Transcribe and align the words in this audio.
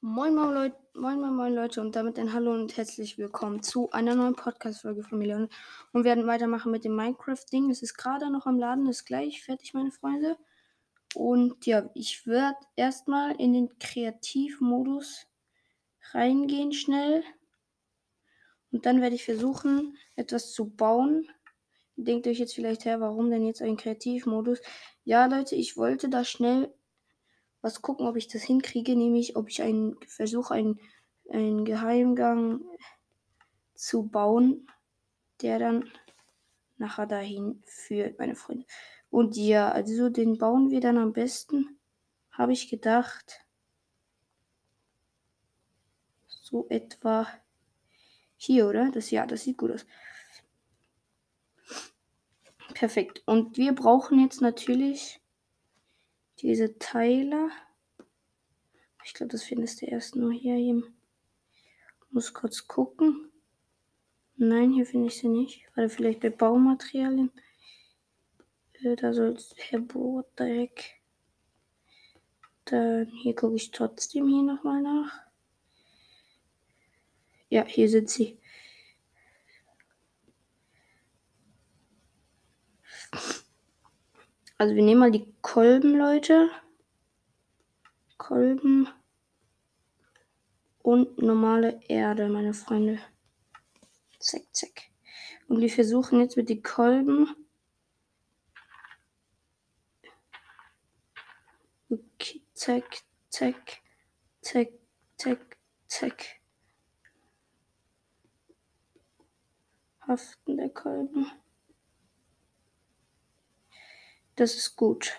Moin 0.00 0.32
moin, 0.32 0.54
Leut 0.54 0.74
moin 0.94 1.20
moin 1.20 1.34
moin 1.34 1.52
Leute 1.52 1.80
und 1.80 1.96
damit 1.96 2.20
ein 2.20 2.32
Hallo 2.32 2.52
und 2.52 2.76
herzlich 2.76 3.18
willkommen 3.18 3.64
zu 3.64 3.90
einer 3.90 4.14
neuen 4.14 4.36
Podcast-Folge 4.36 5.02
von 5.02 5.18
Million. 5.18 5.48
Und 5.92 6.04
wir 6.04 6.04
werden 6.04 6.28
weitermachen 6.28 6.70
mit 6.70 6.84
dem 6.84 6.94
Minecraft-Ding. 6.94 7.68
Es 7.68 7.82
ist 7.82 7.94
gerade 7.94 8.30
noch 8.30 8.46
am 8.46 8.60
Laden, 8.60 8.88
ist 8.88 9.06
gleich 9.06 9.42
fertig, 9.42 9.74
meine 9.74 9.90
Freunde. 9.90 10.36
Und 11.16 11.66
ja, 11.66 11.90
ich 11.94 12.28
werde 12.28 12.58
erstmal 12.76 13.34
in 13.40 13.52
den 13.52 13.76
Kreativmodus 13.80 15.26
reingehen 16.12 16.72
schnell. 16.72 17.24
Und 18.70 18.86
dann 18.86 19.00
werde 19.00 19.16
ich 19.16 19.24
versuchen, 19.24 19.98
etwas 20.14 20.52
zu 20.52 20.70
bauen. 20.70 21.28
Denkt 21.96 22.28
euch 22.28 22.38
jetzt 22.38 22.54
vielleicht 22.54 22.84
her, 22.84 23.00
warum 23.00 23.30
denn 23.30 23.44
jetzt 23.44 23.62
ein 23.62 23.76
Kreativmodus? 23.76 24.60
Ja, 25.02 25.26
Leute, 25.26 25.56
ich 25.56 25.76
wollte 25.76 26.08
da 26.08 26.22
schnell 26.22 26.72
was 27.60 27.82
gucken, 27.82 28.06
ob 28.06 28.16
ich 28.16 28.28
das 28.28 28.42
hinkriege, 28.42 28.96
nämlich 28.96 29.36
ob 29.36 29.48
ich 29.48 29.62
einen 29.62 29.96
versuche, 30.06 30.54
einen, 30.54 30.80
einen 31.30 31.64
Geheimgang 31.64 32.60
zu 33.74 34.08
bauen, 34.08 34.66
der 35.42 35.58
dann 35.58 35.90
nachher 36.76 37.06
dahin 37.06 37.62
führt, 37.66 38.18
meine 38.18 38.34
Freunde. 38.34 38.66
Und 39.10 39.36
ja, 39.36 39.70
also 39.70 40.08
den 40.08 40.38
bauen 40.38 40.70
wir 40.70 40.80
dann 40.80 40.98
am 40.98 41.12
besten, 41.12 41.78
habe 42.30 42.52
ich 42.52 42.68
gedacht, 42.68 43.44
so 46.26 46.66
etwa 46.68 47.26
hier, 48.36 48.68
oder? 48.68 48.90
Das 48.90 49.10
ja, 49.10 49.26
das 49.26 49.42
sieht 49.42 49.58
gut 49.58 49.72
aus. 49.72 49.86
Perfekt. 52.74 53.22
Und 53.26 53.56
wir 53.56 53.74
brauchen 53.74 54.20
jetzt 54.20 54.40
natürlich 54.40 55.20
diese 56.40 56.78
Teile. 56.78 57.50
Ich 59.04 59.14
glaube, 59.14 59.32
das 59.32 59.44
findest 59.44 59.82
du 59.82 59.86
erst 59.86 60.16
nur 60.16 60.32
hier. 60.32 60.56
Ich 60.56 60.84
muss 62.10 62.32
kurz 62.34 62.66
gucken. 62.66 63.30
Nein, 64.36 64.72
hier 64.72 64.86
finde 64.86 65.08
ich 65.08 65.18
sie 65.18 65.28
nicht. 65.28 65.64
Warte, 65.74 65.90
vielleicht 65.90 66.20
bei 66.20 66.30
Baumaterialien. 66.30 67.32
Äh, 68.82 68.96
da 68.96 69.12
soll 69.12 69.30
es 69.30 69.54
Herbodeck. 69.56 71.00
Dann 72.66 73.06
hier 73.06 73.34
gucke 73.34 73.56
ich 73.56 73.70
trotzdem 73.70 74.28
hier 74.28 74.42
nochmal 74.42 74.82
nach. 74.82 75.22
Ja, 77.48 77.64
hier 77.64 77.88
sind 77.88 78.10
sie. 78.10 78.38
Also 84.60 84.74
wir 84.74 84.82
nehmen 84.82 84.98
mal 84.98 85.12
die 85.12 85.32
Kolben, 85.40 85.96
Leute. 85.96 86.50
Kolben 88.16 88.88
und 90.82 91.16
normale 91.22 91.80
Erde, 91.86 92.28
meine 92.28 92.52
Freunde. 92.52 92.98
Zack, 94.18 94.42
zack. 94.50 94.90
Und 95.46 95.60
wir 95.60 95.70
versuchen 95.70 96.20
jetzt 96.20 96.36
mit 96.36 96.48
den 96.48 96.62
Kolben. 96.64 97.36
Okay, 101.88 102.42
zack, 102.52 103.02
zack, 103.28 103.80
zack, 104.40 104.72
zack, 105.16 105.56
zack. 105.86 106.24
Haften 110.00 110.56
der 110.56 110.70
Kolben. 110.70 111.30
Das 114.38 114.54
ist 114.54 114.76
gut. 114.76 115.18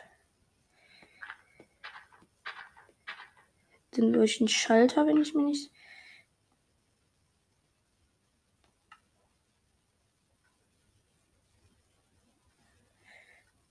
Den 3.97 4.13
durch 4.13 4.39
einen 4.39 4.47
Schalter, 4.47 5.05
wenn 5.07 5.21
ich 5.21 5.33
mir 5.33 5.43
nicht. 5.43 5.73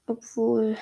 Obwohl. 0.04 0.76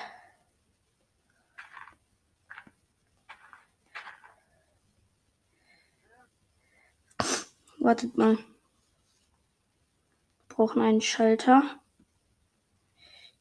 Wartet 7.79 8.17
mal. 8.17 8.35
Wir 8.35 8.45
brauchen 10.49 10.81
einen 10.81 10.99
Schalter. 10.99 11.79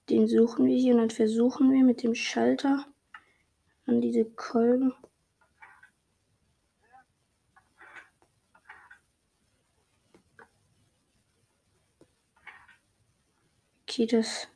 Den 0.09 0.29
suchen 0.29 0.67
wir 0.67 0.77
hier 0.77 0.95
und 0.95 1.01
dann 1.01 1.11
versuchen 1.11 1.73
wir 1.73 1.83
mit 1.83 2.03
dem 2.03 2.15
Schalter 2.15 2.87
an 3.87 4.01
diese 4.01 4.25
Kolben. 4.25 4.95
Okay, 13.83 14.07
das. 14.07 14.49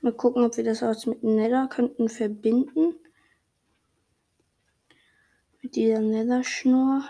Mal 0.00 0.12
gucken, 0.12 0.44
ob 0.44 0.56
wir 0.58 0.64
das 0.64 0.82
auch 0.82 1.06
mit 1.06 1.22
Nether 1.24 1.66
könnten 1.68 2.08
verbinden. 2.08 2.94
Mit 5.62 5.76
dieser 5.76 6.00
Nether-Schnur. 6.00 7.08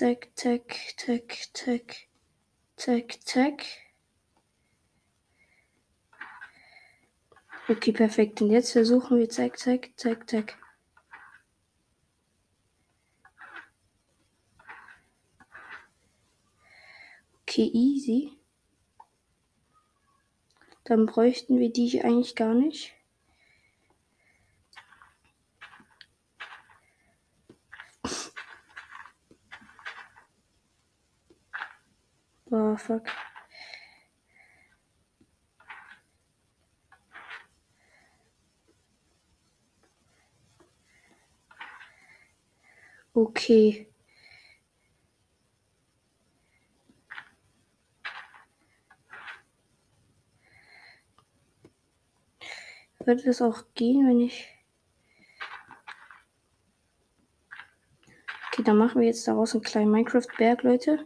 Zack, 0.00 0.30
zack, 0.34 0.94
zack, 0.96 1.36
zack, 1.52 2.08
zack, 2.78 3.18
zack. 3.22 3.66
Okay, 7.68 7.92
perfekt. 7.92 8.40
Und 8.40 8.50
jetzt 8.50 8.72
versuchen 8.72 9.18
wir 9.18 9.28
zack, 9.28 9.58
zack, 9.58 9.90
zack, 9.96 10.30
zack. 10.30 10.56
Okay, 17.42 17.70
easy. 17.74 18.38
Dann 20.84 21.04
bräuchten 21.04 21.58
wir 21.58 21.70
die 21.70 22.02
eigentlich 22.02 22.34
gar 22.34 22.54
nicht. 22.54 22.94
Oh, 32.70 32.76
fuck. 32.76 33.02
Okay. 43.12 43.88
Würde 53.04 53.22
das 53.24 53.42
auch 53.42 53.64
gehen, 53.74 54.06
wenn 54.06 54.20
ich... 54.20 54.46
Okay, 58.52 58.62
dann 58.62 58.76
machen 58.76 59.00
wir 59.00 59.08
jetzt 59.08 59.26
daraus 59.26 59.54
einen 59.54 59.62
kleinen 59.64 59.90
Minecraft-Berg, 59.90 60.62
Leute 60.62 61.04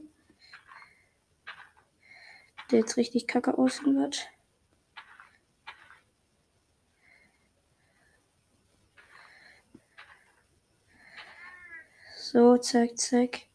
der 2.71 2.81
jetzt 2.81 2.97
richtig 2.97 3.27
kacke 3.27 3.57
aussehen 3.59 3.97
wird. 3.97 4.29
So, 12.17 12.57
zack, 12.59 12.99
zack. 12.99 13.47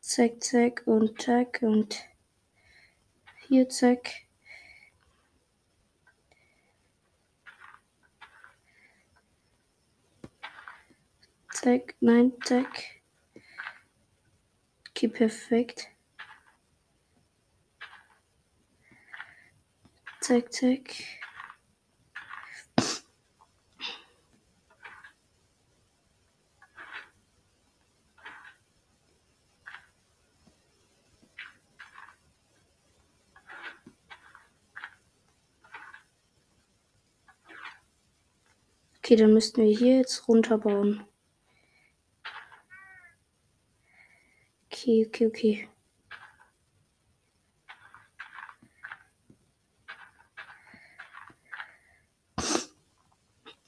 Zack, 0.00 0.42
zack 0.42 0.82
und 0.86 1.22
zack 1.22 1.60
und 1.62 2.04
hier 3.46 3.68
zack. 3.68 4.24
Zack, 11.52 11.94
nein, 12.00 12.32
zack. 12.44 12.93
Okay, 14.96 15.08
perfekt. 15.08 15.88
Zack, 20.20 20.52
zack. 20.52 20.94
Okay, 38.98 39.16
dann 39.16 39.34
müssten 39.34 39.62
wir 39.62 39.76
hier 39.76 39.96
jetzt 39.98 40.28
runterbauen. 40.28 41.04
Okay, 44.94 45.06
okay, 45.06 45.26
okay. 45.26 45.68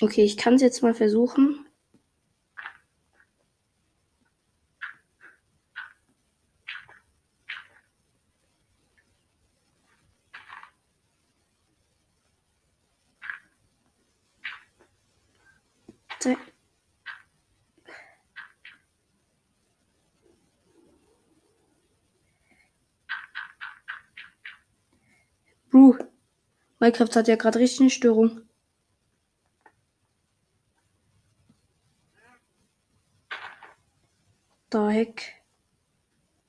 Okay, 0.00 0.22
ich 0.24 0.36
kann 0.36 0.54
es 0.54 0.62
jetzt 0.62 0.82
mal 0.82 0.94
versuchen. 0.94 1.66
Zack. 16.20 16.38
Bro, 25.76 25.98
Minecraft 26.80 27.16
hat 27.16 27.28
ja 27.28 27.36
gerade 27.36 27.58
richtig 27.58 27.80
eine 27.80 27.90
Störung. 27.90 28.40
Da 34.70 34.88
heck. 34.88 35.34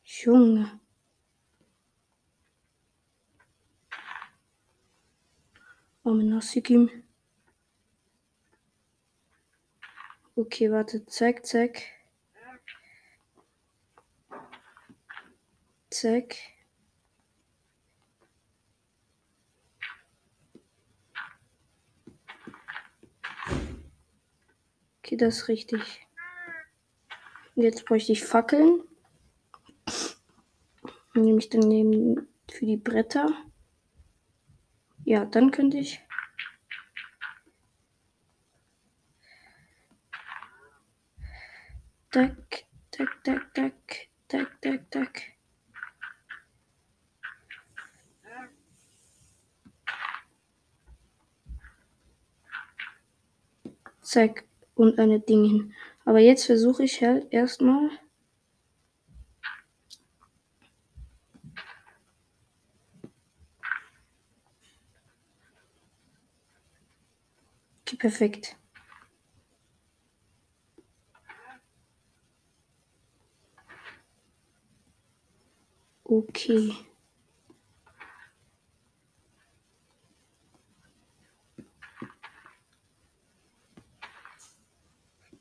Junge. 0.06 0.80
Arme 6.06 6.24
Nassikim. 6.24 6.90
Okay, 10.38 10.72
warte. 10.72 11.06
Zack, 11.06 11.46
zack. 11.46 11.84
Zack. 15.90 16.57
Okay, 25.08 25.16
das 25.16 25.38
ist 25.38 25.48
richtig. 25.48 26.06
Jetzt 27.56 27.86
bräuchte 27.86 28.12
ich 28.12 28.26
Fackeln. 28.26 28.84
Nehme 31.14 31.40
ich 31.40 31.48
dann 31.48 31.62
neben 31.62 32.28
für 32.52 32.66
die 32.66 32.76
Bretter. 32.76 33.30
Ja, 35.06 35.24
dann 35.24 35.52
könnte 35.52 35.78
ich. 35.78 36.02
Tack, 42.12 42.66
tack, 42.92 43.24
tack, 43.24 43.54
tack, 43.54 44.10
tack, 44.28 44.62
tack, 44.62 44.92
tack. 44.92 45.22
Zack 54.02 54.47
und 54.78 55.00
eine 55.00 55.20
Ding 55.20 55.44
hin. 55.44 55.74
Aber 56.06 56.20
jetzt 56.20 56.46
versuche 56.46 56.84
ich 56.84 57.02
halt 57.02 57.28
erstmal. 57.32 57.90
Okay, 67.82 67.98
perfekt. 67.98 68.56
Okay. 76.06 76.74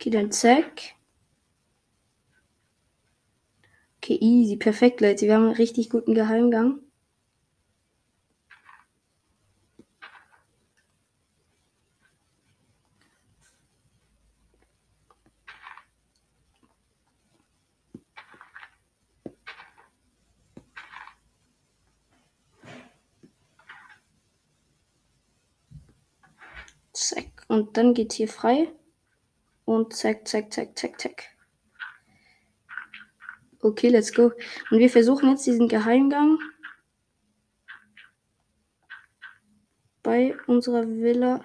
Okay, 0.06 0.12
dann 0.12 0.31
zack. 0.31 0.94
Okay, 3.97 4.17
easy. 4.20 4.56
Perfekt, 4.56 5.00
Leute. 5.00 5.26
Wir 5.26 5.35
haben 5.35 5.47
einen 5.47 5.55
richtig 5.55 5.91
guten 5.91 6.14
Geheimgang. 6.14 6.79
Zack. 26.93 27.44
Und 27.49 27.76
dann 27.76 27.93
geht's 27.93 28.14
hier 28.14 28.29
frei. 28.29 28.69
Und 29.76 29.93
zack, 29.93 30.26
zack, 30.26 30.50
zack, 30.50 30.78
zack, 30.78 30.99
zack. 30.99 31.37
Okay, 33.61 33.90
let's 33.90 34.11
go. 34.11 34.32
Und 34.70 34.78
wir 34.78 34.88
versuchen 34.88 35.28
jetzt 35.28 35.46
diesen 35.46 35.69
Geheimgang 35.69 36.38
bei 40.02 40.34
unserer 40.46 40.88
Villa 40.88 41.44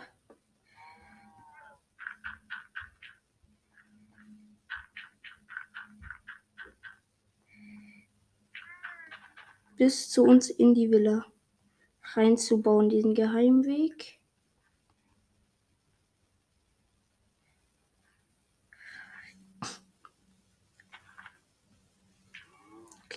bis 9.76 10.10
zu 10.10 10.24
uns 10.24 10.50
in 10.50 10.74
die 10.74 10.90
Villa 10.90 11.26
reinzubauen, 12.14 12.88
diesen 12.88 13.14
Geheimweg. 13.14 14.21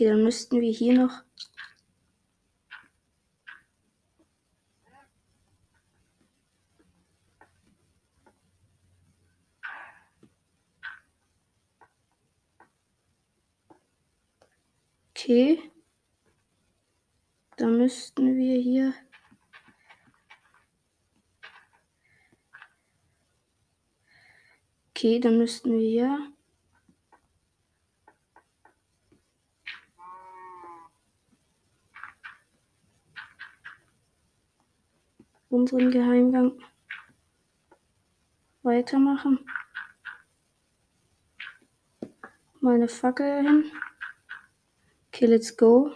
Okay, 0.04 0.10
dann 0.10 0.22
müssten 0.22 0.60
wir 0.60 0.70
hier 0.70 0.92
noch. 1.00 1.22
Okay. 15.10 15.70
Da 17.56 17.66
müssten 17.66 18.36
wir 18.36 18.60
hier. 18.60 18.92
Okay, 24.90 25.18
dann 25.18 25.38
müssten 25.38 25.72
wir 25.72 25.88
hier. 25.88 26.33
Unseren 35.64 35.90
Geheimgang 35.90 36.60
weitermachen. 38.62 39.38
Meine 42.60 42.86
Fackel 42.86 43.42
hin. 43.42 43.72
Okay, 45.08 45.24
let's 45.24 45.56
go. 45.56 45.90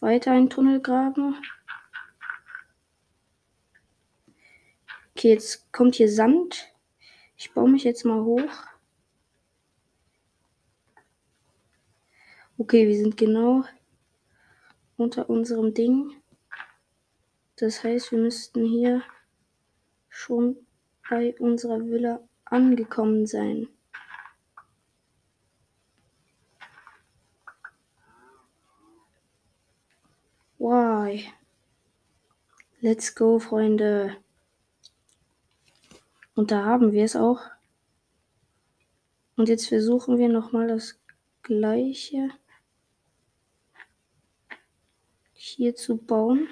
Weiter 0.00 0.32
einen 0.32 0.48
Tunnel 0.48 0.80
graben. 0.80 1.36
Okay, 5.10 5.28
jetzt 5.34 5.70
kommt 5.70 5.96
hier 5.96 6.10
Sand. 6.10 6.72
Ich 7.36 7.52
baue 7.52 7.68
mich 7.68 7.84
jetzt 7.84 8.06
mal 8.06 8.22
hoch. 8.22 8.66
Okay, 12.56 12.88
wir 12.88 12.96
sind 12.96 13.18
genau 13.18 13.64
unter 14.96 15.28
unserem 15.28 15.74
Ding. 15.74 16.19
Das 17.60 17.84
heißt, 17.84 18.12
wir 18.12 18.18
müssten 18.18 18.64
hier 18.64 19.02
schon 20.08 20.56
bei 21.10 21.38
unserer 21.38 21.78
Villa 21.78 22.26
angekommen 22.46 23.26
sein. 23.26 23.68
Why? 30.58 31.30
Let's 32.80 33.14
go, 33.14 33.38
Freunde. 33.38 34.16
Und 36.34 36.52
da 36.52 36.64
haben 36.64 36.92
wir 36.92 37.04
es 37.04 37.14
auch. 37.14 37.42
Und 39.36 39.50
jetzt 39.50 39.68
versuchen 39.68 40.16
wir 40.16 40.30
nochmal 40.30 40.66
das 40.66 40.98
gleiche 41.42 42.30
hier 45.34 45.76
zu 45.76 45.98
bauen. 45.98 46.48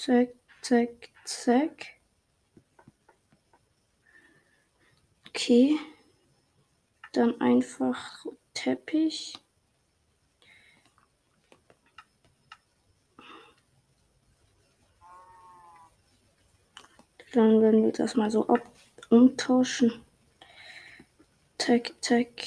Zack, 0.00 0.30
zack, 0.62 1.10
zack. 1.26 1.86
Okay. 5.28 5.78
Dann 7.12 7.38
einfach 7.38 8.24
Teppich. 8.54 9.34
Dann 17.34 17.60
werden 17.60 17.82
wir 17.84 17.92
das 17.92 18.14
mal 18.14 18.30
so 18.30 18.48
ab 18.48 18.72
umtauschen. 19.10 20.02
Tack, 21.58 21.92
tack. 22.00 22.46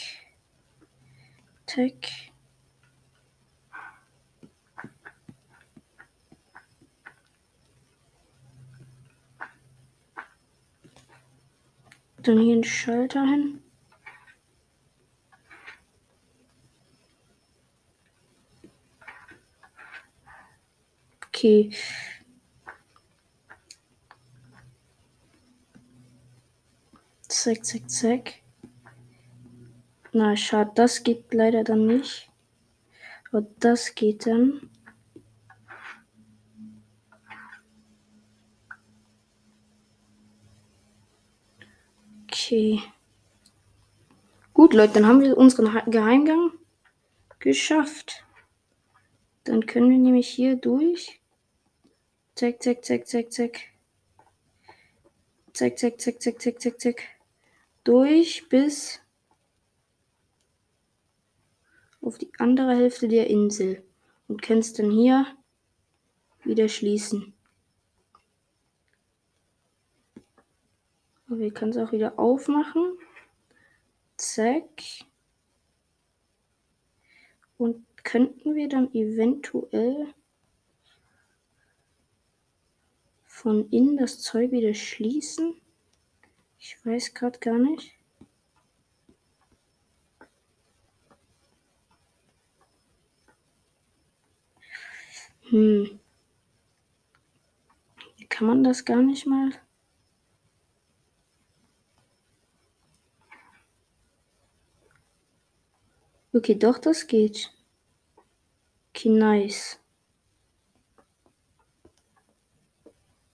Tack. 1.67 2.32
Dann 12.23 12.39
hier 12.39 12.53
einen 12.53 12.63
Schalter 12.63 13.25
hin. 13.25 13.61
Okay. 21.27 21.71
Zack, 27.27 27.65
zack, 27.65 27.89
zack. 27.89 28.33
Na, 30.13 30.37
schade, 30.37 30.71
das 30.75 31.03
geht 31.03 31.33
leider 31.33 31.65
dann 31.65 31.87
nicht. 31.87 32.29
Aber 33.31 33.41
das 33.59 33.95
geht 33.95 34.25
dann. 34.25 34.69
Okay. 42.33 42.81
Gut, 44.55 44.73
Leute, 44.73 44.93
dann 44.93 45.05
haben 45.05 45.21
wir 45.21 45.37
unseren 45.37 45.71
Geheimgang 45.91 46.51
geschafft. 47.37 48.25
Dann 49.43 49.67
können 49.67 49.91
wir 49.91 49.99
nämlich 49.99 50.29
hier 50.29 50.55
durch. 50.55 51.21
Zack, 52.33 52.63
zack, 52.63 52.83
zack, 52.83 53.05
zack, 53.05 53.31
zack. 53.31 53.59
Zack, 55.53 55.77
zack, 55.77 56.01
zack, 56.01 56.19
zack, 56.19 56.41
zack, 56.41 56.59
zack, 56.59 56.81
zack. 56.81 57.03
Durch 57.83 58.49
bis 58.49 58.99
auf 62.01 62.17
die 62.17 62.31
andere 62.39 62.75
Hälfte 62.75 63.07
der 63.07 63.27
Insel. 63.29 63.83
Und 64.27 64.41
können 64.41 64.61
es 64.61 64.73
dann 64.73 64.89
hier 64.89 65.27
wieder 66.43 66.67
schließen. 66.67 67.32
Wir 71.39 71.53
können 71.53 71.71
es 71.71 71.77
auch 71.77 71.91
wieder 71.91 72.19
aufmachen. 72.19 72.97
Zack. 74.17 74.83
Und 77.57 77.85
könnten 78.03 78.55
wir 78.55 78.67
dann 78.67 78.93
eventuell 78.93 80.13
von 83.23 83.69
innen 83.69 83.97
das 83.97 84.21
Zeug 84.21 84.51
wieder 84.51 84.73
schließen? 84.73 85.59
Ich 86.59 86.85
weiß 86.85 87.13
gerade 87.13 87.39
gar 87.39 87.57
nicht. 87.57 87.93
Hm. 95.49 95.99
Kann 98.29 98.47
man 98.47 98.63
das 98.63 98.85
gar 98.85 99.01
nicht 99.01 99.27
mal? 99.27 99.51
Okay, 106.35 106.55
doch, 106.55 106.79
das 106.79 107.05
geht. 107.05 107.51
Okay, 108.89 109.09
nice. 109.09 109.79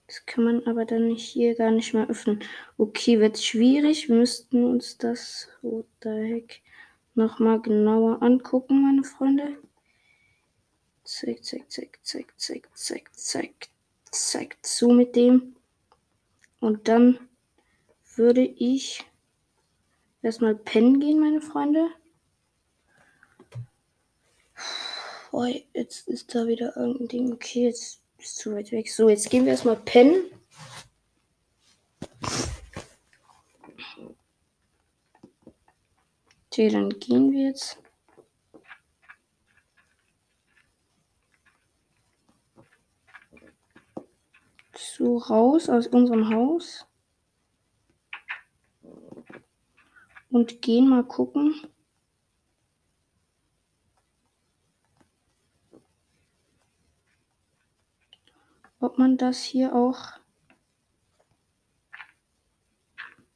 Das 0.06 0.26
kann 0.26 0.44
man 0.44 0.66
aber 0.66 0.84
dann 0.84 1.14
hier 1.14 1.54
gar 1.54 1.70
nicht 1.70 1.94
mehr 1.94 2.10
öffnen. 2.10 2.42
Okay, 2.76 3.18
wird 3.18 3.38
schwierig. 3.38 4.08
Wir 4.08 4.16
müssten 4.16 4.64
uns 4.64 4.98
das 4.98 5.48
rote 5.62 6.12
Heck 6.12 6.60
nochmal 7.14 7.62
genauer 7.62 8.22
angucken, 8.22 8.82
meine 8.82 9.04
Freunde. 9.04 9.56
Zack, 11.04 11.42
zack, 11.42 11.70
zack, 11.70 11.98
zack, 12.02 12.34
zack, 12.36 12.68
zack, 12.74 13.10
zack, 13.14 13.68
zack, 14.10 14.56
zu 14.62 14.88
mit 14.88 15.16
dem. 15.16 15.56
Und 16.60 16.86
dann 16.88 17.18
würde 18.16 18.42
ich 18.42 19.04
erstmal 20.20 20.54
pennen 20.54 21.00
gehen, 21.00 21.18
meine 21.18 21.40
Freunde. 21.40 21.88
Oh, 25.32 25.46
jetzt 25.74 26.08
ist 26.08 26.34
da 26.34 26.46
wieder 26.46 26.76
irgendein 26.76 27.08
Ding. 27.08 27.32
Okay, 27.32 27.66
jetzt 27.66 28.02
ist 28.18 28.36
zu 28.36 28.52
weit 28.52 28.72
weg. 28.72 28.90
So, 28.90 29.08
jetzt 29.08 29.30
gehen 29.30 29.44
wir 29.44 29.52
erstmal 29.52 29.76
pennen. 29.76 30.24
Okay, 36.46 36.68
dann 36.68 36.90
gehen 36.98 37.30
wir 37.30 37.46
jetzt. 37.46 37.78
So 44.74 45.16
raus 45.16 45.68
aus 45.68 45.86
unserem 45.86 46.28
Haus. 46.28 46.86
Und 50.28 50.60
gehen 50.60 50.88
mal 50.88 51.04
gucken. 51.04 51.54
Ob 58.80 58.98
man 58.98 59.16
das 59.16 59.42
hier 59.42 59.74
auch 59.74 60.18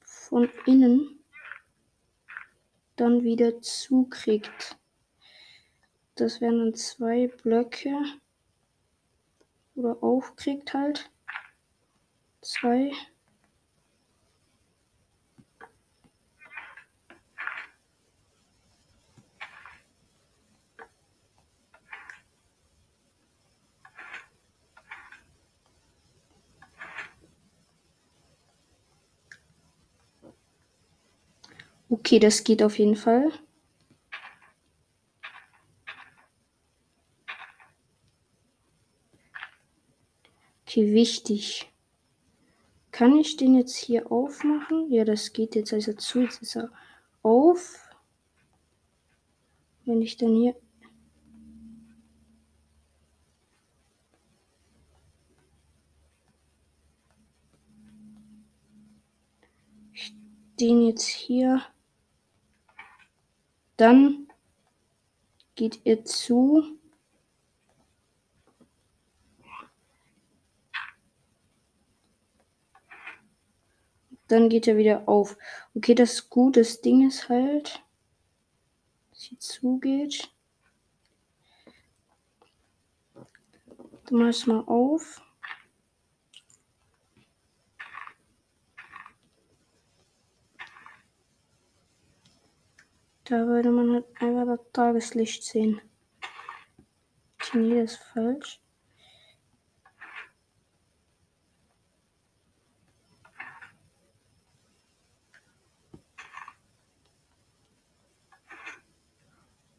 von 0.03 0.51
innen 0.67 1.21
dann 2.97 3.23
wieder 3.23 3.61
zukriegt. 3.61 4.79
Das 6.15 6.41
wären 6.41 6.59
dann 6.59 6.75
zwei 6.75 7.29
Blöcke 7.29 7.95
oder 9.75 10.03
aufkriegt 10.03 10.73
halt. 10.73 11.11
Zwei. 12.41 12.93
Okay, 32.07 32.19
das 32.19 32.45
geht 32.45 32.63
auf 32.63 32.79
jeden 32.79 32.97
Fall. 32.97 33.33
Okay, 40.67 40.93
wichtig. 40.93 41.73
Kann 42.91 43.17
ich 43.17 43.39
den 43.39 43.55
jetzt 43.55 43.75
hier 43.75 44.13
aufmachen? 44.13 44.93
Ja, 44.93 45.07
das 45.07 45.33
geht 45.33 45.55
jetzt 45.55 45.73
also 45.73 45.95
zu. 45.95 46.21
Jetzt 46.21 46.43
ist 46.43 46.57
er 46.57 46.71
auf. 47.23 47.89
Wenn 49.87 50.03
ich 50.03 50.19
dann 50.19 50.35
hier 50.35 50.55
den 60.61 60.87
jetzt 60.87 61.07
hier 61.07 61.63
dann 63.77 64.29
geht 65.55 65.81
ihr 65.85 66.05
zu. 66.05 66.79
Dann 74.29 74.49
geht 74.49 74.67
er 74.67 74.77
wieder 74.77 75.09
auf. 75.09 75.37
Okay, 75.75 75.95
das 75.95 76.31
Gute 76.31 76.61
das 76.61 76.81
Ding 76.81 77.07
ist 77.07 77.29
halt, 77.29 77.83
dass 79.11 79.21
hier 79.21 79.39
zugeht. 79.39 80.31
Du 84.07 84.17
machst 84.17 84.47
mal 84.47 84.61
auf. 84.61 85.23
Da 93.25 93.47
würde 93.47 93.71
man 93.71 93.91
halt 93.93 94.05
einfach 94.21 94.45
das 94.45 94.73
Tageslicht 94.73 95.43
sehen. 95.45 95.81
Nee, 97.55 97.81
das 97.81 97.93
ist 97.93 98.03
falsch. 98.13 98.61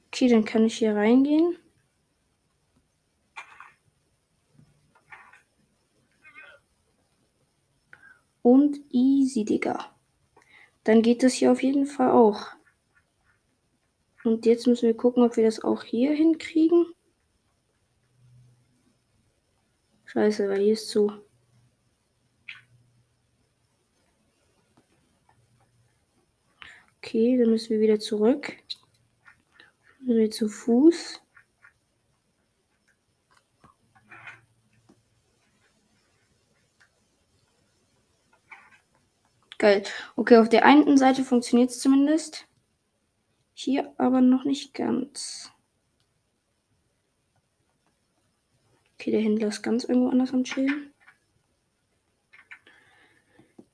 Okay, 0.07 0.29
dann 0.29 0.45
kann 0.45 0.65
ich 0.65 0.77
hier 0.77 0.95
reingehen. 0.95 1.57
Und 8.41 8.79
easy, 8.91 9.43
Digga. 9.43 9.93
Dann 10.83 11.01
geht 11.01 11.21
das 11.21 11.33
hier 11.33 11.51
auf 11.51 11.61
jeden 11.61 11.85
Fall 11.85 12.11
auch. 12.11 12.54
Und 14.25 14.47
jetzt 14.47 14.65
müssen 14.65 14.87
wir 14.87 14.97
gucken, 14.97 15.23
ob 15.23 15.37
wir 15.37 15.43
das 15.43 15.63
auch 15.63 15.83
hier 15.83 16.11
hinkriegen. 16.11 16.87
Scheiße, 20.05 20.49
weil 20.49 20.61
hier 20.61 20.73
ist 20.73 20.89
zu. 20.89 21.11
Okay, 26.97 27.37
dann 27.37 27.51
müssen 27.51 27.69
wir 27.69 27.79
wieder 27.79 27.99
zurück. 27.99 28.51
Müssen 29.99 30.17
wir 30.17 30.31
zu 30.31 30.49
Fuß. 30.49 31.21
Geil. 39.59 39.83
Okay, 40.15 40.37
auf 40.37 40.49
der 40.49 40.65
einen 40.65 40.97
Seite 40.97 41.23
funktioniert 41.23 41.69
es 41.69 41.79
zumindest. 41.79 42.47
Hier 43.57 43.93
aber 43.97 44.19
noch 44.19 44.43
nicht 44.43 44.73
ganz. 44.73 45.49
Okay, 48.93 49.11
der 49.11 49.21
Händler 49.21 49.47
ist 49.47 49.61
ganz 49.61 49.85
irgendwo 49.85 50.09
anders 50.09 50.33
am 50.33 50.43
Chillen. 50.43 50.93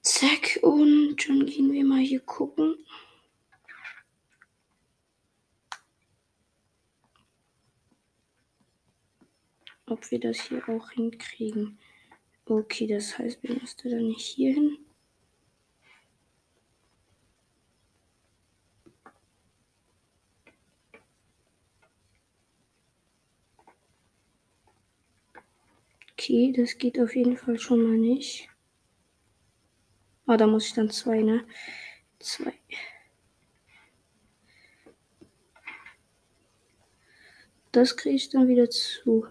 Zack, 0.04 0.60
und 0.62 1.16
dann 1.28 1.48
gehen 1.48 1.72
wir 1.72 1.84
mal 1.84 2.00
hier 2.00 2.20
gucken. 2.20 2.76
Ob 9.88 10.12
wir 10.12 10.20
das 10.20 10.42
hier 10.42 10.68
auch 10.70 10.92
hinkriegen. 10.92 11.80
Okay, 12.46 12.86
das 12.86 13.18
heißt, 13.18 13.42
wir 13.42 13.60
müssten 13.60 13.90
dann 13.90 14.08
nicht 14.08 14.26
hier 14.26 14.54
hin. 14.54 14.78
Okay, 26.32 26.54
das 26.54 26.78
geht 26.78 26.98
auf 26.98 27.14
jeden 27.14 27.36
Fall 27.36 27.60
schon 27.60 27.84
mal 27.84 27.98
nicht. 27.98 28.48
Ah, 30.26 30.38
da 30.38 30.48
muss 30.48 30.68
ich 30.68 30.74
dann 30.74 30.90
zwei, 30.90 31.22
ne? 31.22 31.46
Zwei. 32.20 32.54
Das 37.74 37.98
kriege 37.98 38.16
ich 38.16 38.30
dann 38.30 38.48
wieder 38.48 38.70
zu. 38.70 39.28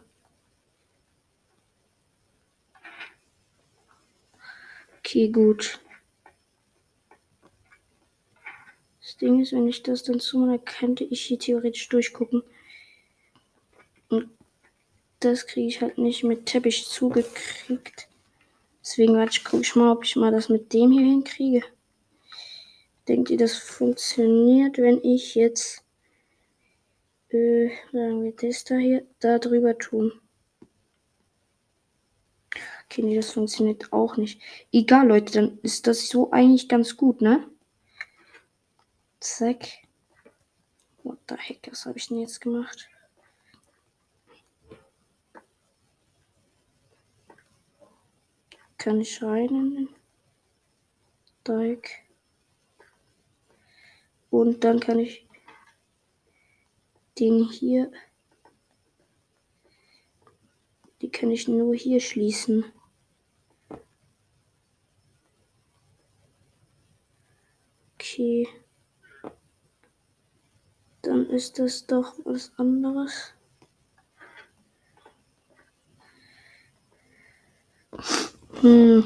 Okay, 4.99 5.31
gut. 5.31 5.81
Das 9.01 9.17
Ding 9.17 9.41
ist, 9.41 9.53
wenn 9.53 9.69
ich 9.69 9.83
das 9.83 10.03
dann 10.03 10.21
zumache, 10.21 10.59
könnte 10.59 11.05
ich 11.05 11.23
hier 11.23 11.39
theoretisch 11.39 11.89
durchgucken. 11.89 12.43
Das 15.21 15.47
kriege 15.47 15.69
ich 15.69 15.83
halt 15.83 15.99
nicht 15.99 16.25
mit 16.25 16.47
Teppich 16.47 16.87
zugekriegt. 16.87 18.09
Deswegen 18.83 19.15
warte 19.15 19.33
ich, 19.33 19.45
gucke 19.45 19.63
ich 19.63 19.77
mal, 19.77 19.93
ob 19.93 20.05
ich 20.05 20.17
mal 20.17 20.33
das 20.33 20.49
mit 20.49 20.73
dem 20.73 20.91
hier 20.93 21.05
hinkriege. 21.05 21.63
Denkt 23.07 23.29
ihr, 23.29 23.37
das 23.37 23.57
funktioniert, 23.57 24.79
wenn 24.79 25.03
ich 25.05 25.35
jetzt, 25.35 25.85
äh, 27.29 27.69
sagen 27.93 28.25
wir 28.25 28.33
das 28.33 28.65
da 28.65 28.77
hier, 28.77 29.07
da 29.21 29.39
drüber 29.39 29.77
tun? 29.77 30.13
Okay, 32.85 33.03
nee, 33.03 33.15
das 33.15 33.31
funktioniert 33.31 33.93
auch 33.93 34.17
nicht. 34.17 34.41
Egal, 34.73 35.07
Leute, 35.07 35.33
dann 35.33 35.59
ist 35.63 35.87
das 35.87 36.09
so 36.09 36.31
eigentlich 36.33 36.69
ganz 36.69 36.97
gut, 36.97 37.21
ne? 37.21 37.47
Zack. 39.21 39.69
What 41.05 41.19
the 41.29 41.37
heck, 41.39 41.69
was 41.71 41.87
habe 41.87 41.99
ich 41.99 42.09
denn 42.09 42.21
jetzt 42.21 42.41
gemacht? 42.41 42.90
Kann 48.81 48.99
ich 48.99 49.23
rein 49.23 49.91
Dreieck. 51.45 52.03
Und 54.31 54.65
dann 54.65 54.81
kann 54.81 54.99
ich 54.99 55.29
den 57.19 57.51
hier, 57.51 57.93
die 61.03 61.11
kann 61.11 61.31
ich 61.31 61.47
nur 61.47 61.75
hier 61.75 62.01
schließen. 62.01 62.65
Okay. 67.95 68.49
Dann 71.03 71.27
ist 71.27 71.59
das 71.59 71.87
doch 71.87 72.15
was 72.25 72.59
anderes. 72.59 73.35
Hm. 78.61 79.01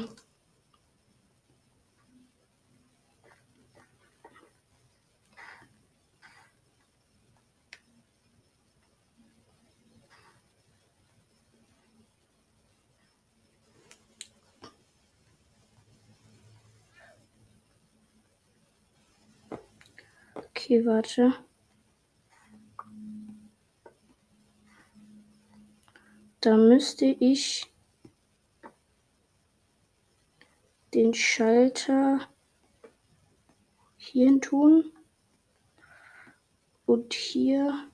Okay, 20.35 20.85
warte. 20.85 21.33
Da 26.41 26.55
müsste 26.55 27.05
ich 27.05 27.65
den 30.93 31.04
Schalter 31.15 32.27
hier 33.97 34.27
hin 34.27 34.41
tun 34.41 34.91
und 36.85 37.13
hier 37.13 37.89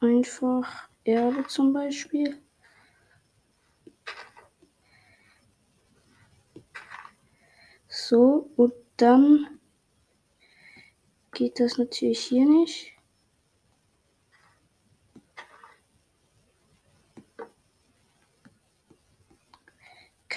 einfach 0.00 0.88
Erbe 1.04 1.46
zum 1.46 1.72
Beispiel. 1.72 2.40
So, 7.88 8.50
und 8.56 8.72
dann 8.96 9.58
geht 11.32 11.60
das 11.60 11.78
natürlich 11.78 12.20
hier 12.20 12.46
nicht. 12.46 12.97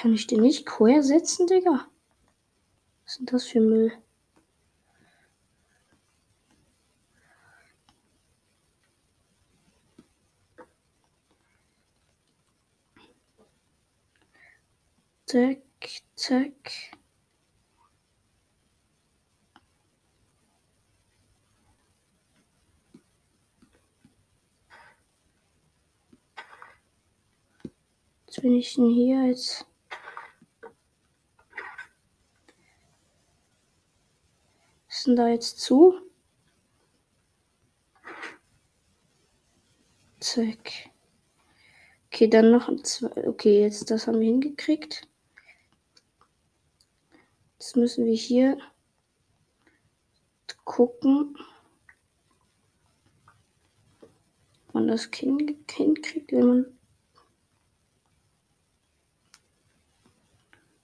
Kann 0.02 0.16
ich 0.16 0.26
den 0.26 0.42
nicht 0.42 0.66
quer 0.66 1.04
setzen, 1.04 1.46
Digga? 1.46 1.88
Was 3.06 3.18
denn 3.18 3.28
das 3.28 3.46
für 3.46 3.60
Müll? 3.60 3.94
Zack, 15.28 15.62
zack. 16.16 16.72
Jetzt 28.26 28.42
bin 28.42 28.56
ich 28.56 28.74
denn 28.74 28.90
hier 28.90 29.28
jetzt. 29.28 29.71
Ist 35.02 35.08
denn 35.08 35.16
da 35.16 35.30
jetzt 35.30 35.60
zu? 35.60 36.00
Zack. 40.20 40.92
Okay, 42.06 42.28
dann 42.28 42.52
noch 42.52 42.68
ein 42.68 42.84
zwei. 42.84 43.28
Okay, 43.28 43.62
jetzt 43.62 43.90
das 43.90 44.06
haben 44.06 44.20
wir 44.20 44.28
hingekriegt. 44.28 45.08
Jetzt 47.58 47.76
müssen 47.76 48.06
wir 48.06 48.14
hier 48.14 48.60
gucken, 50.66 51.36
ob 54.68 54.74
man 54.76 54.88
das 54.88 55.10
hinkriegt, 55.12 56.32
wenn 56.32 56.46
man 56.48 56.78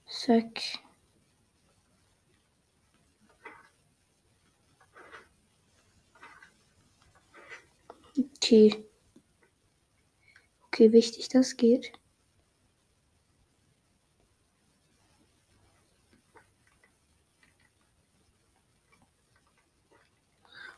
Zack. 0.06 0.87
Okay. 8.18 8.84
Okay, 10.66 10.92
wichtig, 10.92 11.28
das 11.28 11.56
geht. 11.56 11.92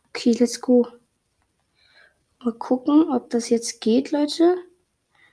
Okay, 0.09 0.33
let's 0.33 0.61
go. 0.61 0.87
Mal 2.40 2.53
gucken, 2.53 3.11
ob 3.11 3.31
das 3.31 3.48
jetzt 3.48 3.81
geht, 3.81 4.11
Leute. 4.11 4.57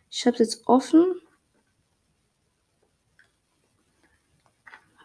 Ich 0.10 0.26
habe 0.26 0.36
es 0.36 0.40
jetzt 0.40 0.68
offen. 0.68 1.22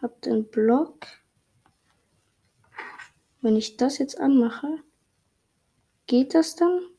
Hab 0.01 0.21
den 0.21 0.49
Block. 0.49 1.05
Wenn 3.41 3.57
ich 3.57 3.75
das 3.75 3.97
jetzt 3.97 4.19
anmache, 4.19 4.83
geht 6.07 6.33
das 6.33 6.55
dann? 6.55 6.92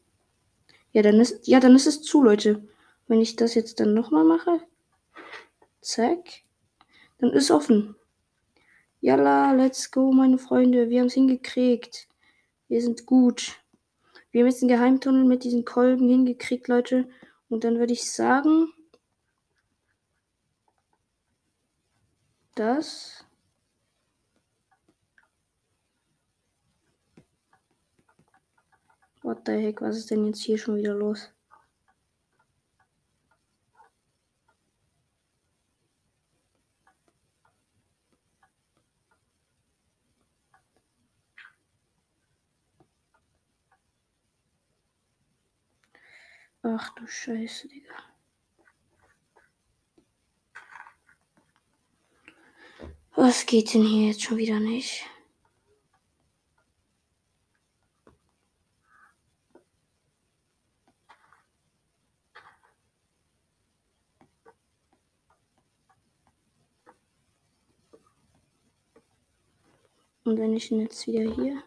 Ja, 0.95 1.03
dann 1.03 1.21
ist, 1.21 1.47
ja, 1.49 1.59
dann 1.59 1.75
ist 1.75 1.89
es 1.89 2.03
zu, 2.03 2.23
Leute. 2.23 2.63
Wenn 3.09 3.21
ich 3.21 3.35
das 3.35 3.55
jetzt 3.55 3.81
dann 3.81 3.95
nochmal 3.95 4.25
mache, 4.25 4.61
zack, 5.81 6.21
dann 7.19 7.31
ist 7.31 7.51
offen. 7.51 7.97
Yalla, 9.01 9.53
let's 9.53 9.91
go, 9.91 10.13
meine 10.13 10.39
Freunde. 10.39 10.89
Wir 10.89 11.01
haben 11.01 11.09
es 11.09 11.15
hingekriegt. 11.15 12.09
Wir 12.69 12.81
sind 12.81 13.07
gut. 13.07 13.61
Wir 14.31 14.43
haben 14.43 14.51
jetzt 14.51 14.63
einen 14.63 14.69
Geheimtunnel 14.69 15.25
mit 15.25 15.43
diesen 15.43 15.65
Kolben 15.65 16.09
hingekriegt, 16.09 16.69
Leute. 16.69 17.09
Und 17.49 17.65
dann 17.65 17.79
würde 17.81 17.93
ich 17.93 18.11
sagen, 18.11 18.73
dass 22.55 23.24
What 29.25 29.47
the 29.47 29.53
heck, 29.53 29.81
was 29.81 29.97
ist 29.97 30.11
denn 30.11 30.27
jetzt 30.27 30.43
hier 30.43 30.59
schon 30.59 30.77
wieder 30.77 30.93
los? 30.93 31.33
Ach 46.63 46.95
du 46.95 47.07
Scheiße, 47.07 47.69
Digga. 47.69 47.95
Was 53.15 53.47
geht 53.47 53.73
denn 53.73 53.87
hier 53.87 54.09
jetzt 54.09 54.23
schon 54.23 54.37
wieder 54.37 54.61
nicht? 54.61 55.07
Und 70.25 70.39
wenn 70.39 70.55
ich 70.55 70.71
ihn 70.71 70.81
jetzt 70.81 71.07
wieder 71.07 71.35
hier 71.35 71.63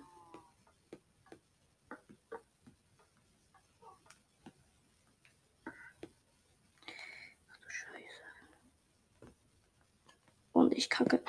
ich 10.78 10.90
kacke. 10.90 11.22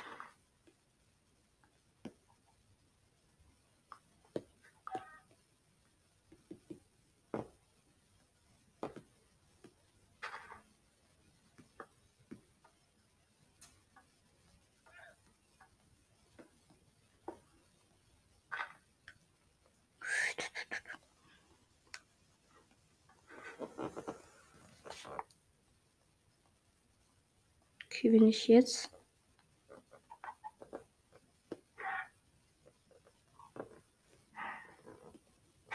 Okay, 27.98 28.12
wenn 28.12 28.28
ich 28.28 28.46
jetzt 28.46 28.90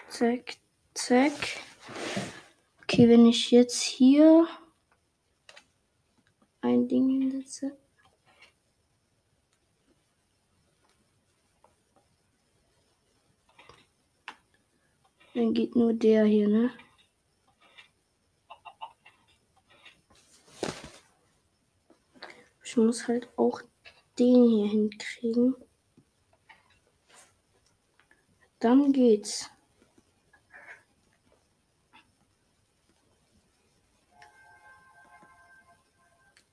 Zack, 0.07 0.55
zack. 0.93 1.33
Okay, 2.83 3.09
wenn 3.09 3.25
ich 3.25 3.51
jetzt 3.51 3.81
hier 3.81 4.47
ein 6.61 6.87
Ding 6.87 7.09
hinsetze. 7.09 7.77
Dann 15.33 15.53
geht 15.53 15.75
nur 15.75 15.93
der 15.93 16.23
hier, 16.23 16.47
ne? 16.47 16.71
Ich 22.73 22.77
muss 22.77 23.07
halt 23.07 23.29
auch 23.37 23.61
den 24.17 24.49
hier 24.49 24.67
hinkriegen. 24.67 25.55
Dann 28.59 28.91
geht's. 28.91 29.47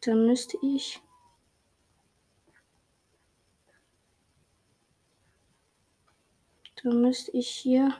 Dann 0.03 0.27
müsste 0.27 0.59
ich 0.61 1.01
dann 6.83 7.01
müsste 7.01 7.31
ich 7.31 7.49
hier 7.49 7.95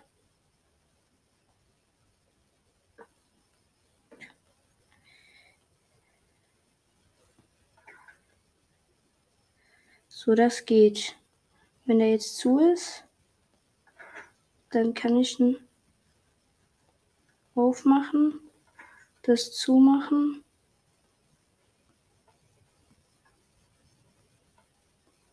So, 10.23 10.35
das 10.35 10.67
geht. 10.67 11.17
Wenn 11.87 11.99
der 11.99 12.11
jetzt 12.11 12.37
zu 12.37 12.59
ist, 12.59 13.05
dann 14.69 14.93
kann 14.93 15.17
ich 15.17 15.41
ihn 15.41 15.57
aufmachen, 17.55 18.39
das 19.23 19.51
zumachen 19.53 20.45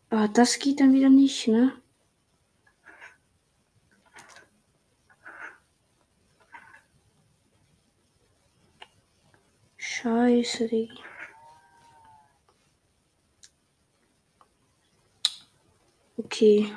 Aber 0.08 0.22
ah, 0.22 0.28
das 0.28 0.58
geht 0.58 0.80
dann 0.80 0.94
wieder 0.94 1.10
nicht, 1.10 1.48
ne? 1.48 1.70
Scheiße, 9.76 10.66
Digga. 10.66 11.17
Okay. 16.38 16.72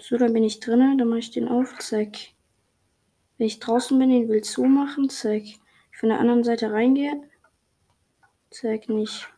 So, 0.00 0.16
dann 0.16 0.32
bin 0.32 0.42
ich 0.42 0.58
drinnen, 0.58 0.98
dann 0.98 1.06
mache 1.06 1.20
ich 1.20 1.30
den 1.30 1.46
auf, 1.46 1.78
zack. 1.78 2.16
Wenn 3.36 3.46
ich 3.46 3.60
draußen 3.60 3.96
bin, 4.00 4.10
den 4.10 4.28
will 4.28 4.42
zumachen, 4.42 5.10
zack 5.10 5.44
von 5.92 6.08
der 6.08 6.18
anderen 6.18 6.42
Seite 6.42 6.72
reingehe. 6.72 7.22
Zeig 8.50 8.88
nicht. 8.88 9.28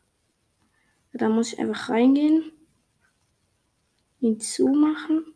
Da 1.13 1.29
muss 1.29 1.53
ich 1.53 1.59
einfach 1.59 1.91
reingehen. 1.91 2.53
Ihn 4.21 4.41
zumachen. 4.41 5.35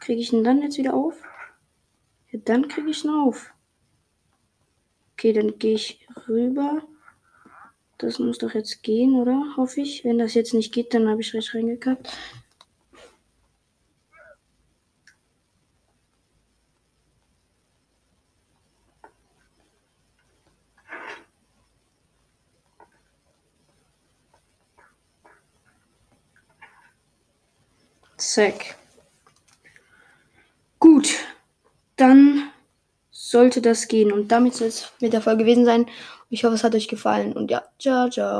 Kriege 0.00 0.20
ich 0.20 0.30
ihn 0.34 0.44
dann 0.44 0.60
jetzt 0.60 0.76
wieder 0.76 0.92
auf? 0.92 1.22
Ja, 2.30 2.38
dann 2.44 2.68
kriege 2.68 2.90
ich 2.90 3.02
ihn 3.02 3.10
auf. 3.12 3.54
Okay, 5.14 5.32
dann 5.32 5.58
gehe 5.58 5.76
ich 5.76 6.06
rüber. 6.28 6.86
Das 7.98 8.20
muss 8.20 8.38
doch 8.38 8.54
jetzt 8.54 8.82
gehen, 8.84 9.16
oder? 9.16 9.56
Hoffe 9.56 9.80
ich. 9.80 10.04
Wenn 10.04 10.18
das 10.18 10.34
jetzt 10.34 10.54
nicht 10.54 10.72
geht, 10.72 10.94
dann 10.94 11.08
habe 11.08 11.20
ich 11.20 11.34
recht 11.34 11.52
reingekackt. 11.54 12.08
Zack. 28.16 28.76
Gut. 30.78 31.08
Dann 31.96 32.50
sollte 33.30 33.60
das 33.60 33.88
gehen. 33.88 34.12
Und 34.12 34.32
damit 34.32 34.54
soll 34.54 34.68
es 34.68 34.92
mit 35.00 35.12
der 35.12 35.20
Folge 35.20 35.44
gewesen 35.44 35.64
sein. 35.64 35.86
Ich 36.30 36.44
hoffe, 36.44 36.54
es 36.54 36.64
hat 36.64 36.74
euch 36.74 36.88
gefallen. 36.88 37.32
Und 37.32 37.50
ja, 37.50 37.62
ciao, 37.78 38.08
ciao. 38.08 38.36